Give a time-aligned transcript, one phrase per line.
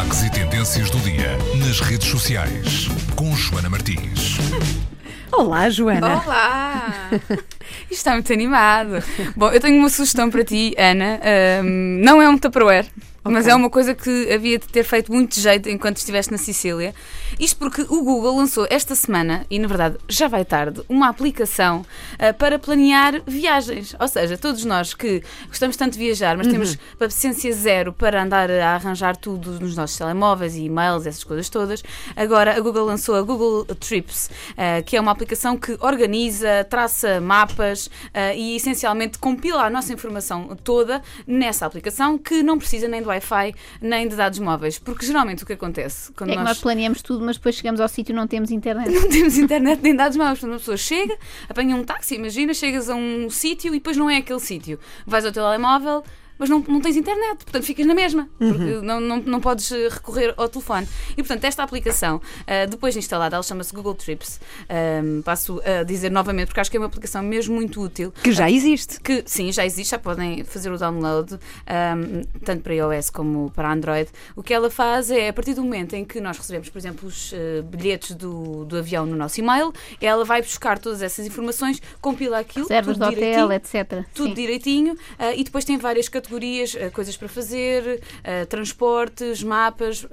[0.00, 4.38] destaques e tendências do dia nas redes sociais com Joana Martins.
[5.32, 6.22] Olá, Joana.
[6.22, 7.10] Olá!
[7.90, 9.02] Isto está muito animado.
[9.36, 11.20] Bom, eu tenho uma sugestão para ti, Ana.
[11.22, 12.86] Ahm, não é um Tupperware.
[13.22, 16.94] Mas é uma coisa que havia de ter feito muito jeito enquanto estiveste na Sicília.
[17.38, 21.84] Isto porque o Google lançou esta semana, e na verdade já vai tarde, uma aplicação
[22.18, 23.94] ah, para planear viagens.
[24.00, 28.50] Ou seja, todos nós que gostamos tanto de viajar, mas temos paciência zero para andar
[28.50, 31.82] a arranjar tudo nos nossos telemóveis e e-mails, essas coisas todas,
[32.16, 37.20] agora a Google lançou a Google Trips, ah, que é uma aplicação que organiza, traça
[37.20, 43.02] mapas ah, e essencialmente compila a nossa informação toda nessa aplicação que não precisa nem
[43.02, 44.78] de Wi-Fi nem de dados móveis.
[44.78, 47.80] Porque geralmente o que acontece quando É que nós nós planeamos tudo, mas depois chegamos
[47.80, 48.90] ao sítio e não temos internet.
[48.92, 50.38] não temos internet nem dados móveis.
[50.38, 51.16] Portanto, uma pessoa chega,
[51.48, 54.78] apanha um táxi, imagina, chegas a um sítio e depois não é aquele sítio.
[55.06, 56.04] Vais ao teu telemóvel.
[56.40, 59.88] Mas não, não tens internet, portanto ficas na mesma, porque não, não, não podes eh,
[59.88, 60.88] recorrer ao telefone.
[61.12, 64.40] E portanto, esta aplicação, eh, depois de instalada, ela chama-se Google Trips.
[64.68, 68.12] Ahm, passo a dizer novamente, porque acho que é uma aplicação mesmo muito útil.
[68.22, 68.98] Que já existe.
[69.00, 73.70] Que sim, já existe, já podem fazer o download, ahm, tanto para iOS como para
[73.70, 74.10] Android.
[74.34, 77.06] O que ela faz é, a partir do momento em que nós recebemos, por exemplo,
[77.06, 81.82] os eh, bilhetes do, do avião no nosso e-mail, ela vai buscar todas essas informações,
[82.00, 84.04] compila aquilo, Reservas de tudo hotel, direitinho, etc.
[84.14, 84.34] tudo Sim.
[84.34, 86.29] direitinho ah, e depois tem várias categorias,
[86.76, 90.06] ah, coisas para fazer, ah, transportes, mapas.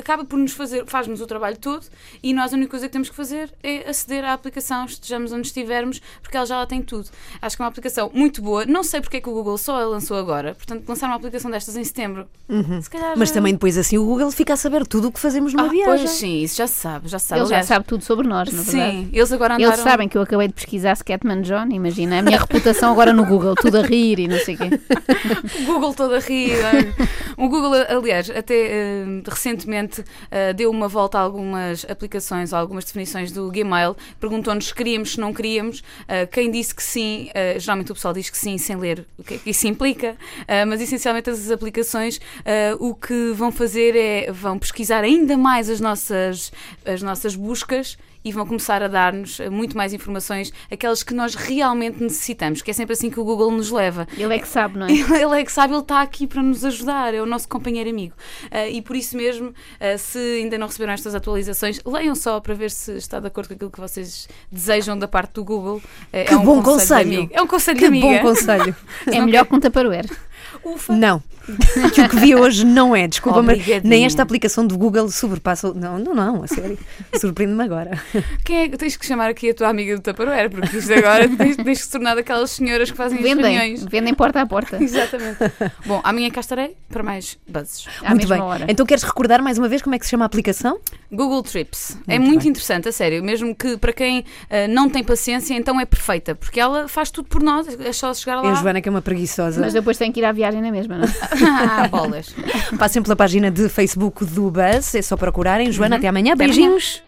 [0.00, 1.84] Acaba por nos fazer, faz-nos o trabalho todo
[2.22, 5.48] e nós a única coisa que temos que fazer é aceder à aplicação, estejamos onde
[5.48, 7.08] estivermos, porque ela já lá tem tudo.
[7.42, 8.64] Acho que é uma aplicação muito boa.
[8.64, 11.50] Não sei porque é que o Google só a lançou agora, portanto, lançaram uma aplicação
[11.50, 12.28] destas em setembro.
[12.80, 13.14] Se calhar.
[13.18, 15.70] Mas também depois assim o Google fica a saber tudo o que fazemos numa ah,
[15.70, 16.06] viagem.
[16.06, 17.40] Pois sim, isso já se sabe, já se sabe.
[17.40, 18.92] Ele já sabe tudo sobre nós, na verdade.
[18.92, 19.72] Sim, eles agora andaram.
[19.72, 23.26] Eles sabem que eu acabei de pesquisar Scatman John, imagina, a minha reputação agora no
[23.26, 24.68] Google, tudo a rir e não sei o quê.
[25.58, 26.54] O Google todo a rir.
[27.38, 32.84] O Google, aliás, até eh, recentemente eh, deu uma volta a algumas aplicações, a algumas
[32.84, 35.84] definições do Gmail, perguntou-nos se queríamos, se não queríamos.
[36.08, 39.22] Eh, quem disse que sim, eh, geralmente o pessoal diz que sim sem ler o
[39.22, 40.16] que é que isso implica,
[40.66, 42.20] mas essencialmente essas aplicações
[42.80, 46.50] o que vão fazer é vão pesquisar ainda mais as nossas,
[46.84, 47.96] as nossas buscas.
[48.24, 52.74] E vão começar a dar-nos muito mais informações, aquelas que nós realmente necessitamos, que é
[52.74, 54.08] sempre assim que o Google nos leva.
[54.18, 54.90] Ele é que sabe, não é?
[55.22, 58.14] Ele é que sabe, ele está aqui para nos ajudar, nosso companheiro amigo.
[58.50, 62.54] Ah, e por isso mesmo, ah, se ainda não receberam estas atualizações, leiam só para
[62.54, 65.80] ver se está de acordo com aquilo que vocês desejam da parte do Google.
[66.12, 67.00] Ah, Que é um bom conselho.
[67.18, 67.32] amigo.
[67.34, 68.06] É um conselho Que de amiga.
[68.06, 68.76] bom conselho.
[69.06, 70.06] É melhor que um Tupperware.
[70.64, 70.92] Ufa.
[70.92, 71.22] Não.
[71.94, 73.08] Que o que vi hoje não é.
[73.08, 75.72] Desculpa, mas nem esta aplicação do Google sobrepassa.
[75.72, 76.78] Não, não, não, a sério.
[77.18, 77.98] Surpreende-me agora.
[78.44, 80.50] Quem é que tens que chamar aqui a tua amiga do Tupperware?
[80.50, 83.82] Porque isto agora tens, tens que se tornar daquelas senhoras que fazem as Vendem, reuniões.
[83.84, 84.76] vendem porta a porta.
[84.82, 85.38] Exatamente.
[85.86, 87.86] Bom, amanhã cá estarei para mais buzzes.
[88.02, 88.44] À Muito mesma bem.
[88.44, 88.66] hora.
[88.68, 90.78] Então queres recordar mais uma vez como é que se chama a aplicação?
[91.10, 91.96] Google Trips.
[92.06, 92.50] é Muito muito bem.
[92.50, 93.24] interessante, a sério.
[93.24, 96.34] Mesmo que para quem ah, não tem paciência, então é perfeita.
[96.34, 97.66] Porque ela faz tudo por nós.
[97.80, 98.50] É só chegar É lá.
[98.52, 99.58] a Joana que é uma preguiçosa.
[99.62, 101.08] Mas depois tenho que ir à viagem na mesma, não é?
[101.44, 102.34] ah, bolas.
[102.78, 105.72] Passem pela página de Facebook do Buzz, é só procurarem.
[105.72, 106.34] Joana, até amanhã.
[106.34, 106.54] Até amanhã.
[106.54, 107.02] Beijinhos.